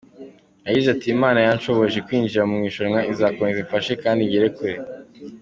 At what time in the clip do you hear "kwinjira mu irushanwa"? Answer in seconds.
2.07-2.99